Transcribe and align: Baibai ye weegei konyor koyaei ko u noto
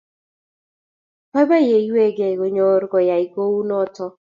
Baibai 1.31 1.65
ye 1.69 1.77
weegei 1.93 2.35
konyor 2.39 2.81
koyaei 2.91 3.25
ko 3.33 3.41
u 3.57 3.61
noto 3.69 4.05